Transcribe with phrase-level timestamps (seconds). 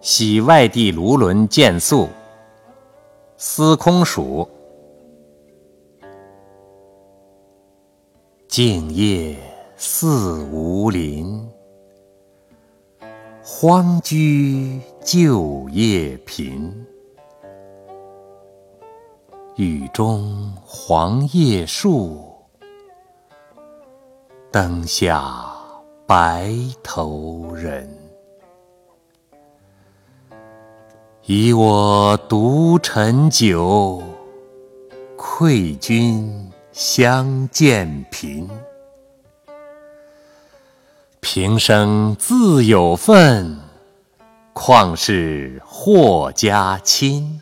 [0.00, 2.08] 喜外地卢纶见宿，
[3.36, 4.48] 司空曙。
[8.48, 9.36] 静夜
[9.76, 11.46] 思无邻，
[13.42, 16.86] 荒居旧业贫。
[19.56, 22.24] 雨中黄叶树，
[24.50, 25.54] 灯下
[26.06, 26.50] 白
[26.82, 27.99] 头人。
[31.26, 34.02] 以我独陈酒，
[35.16, 38.48] 愧君相见频。
[41.20, 43.60] 平生自有份，
[44.54, 47.40] 况是霍家亲。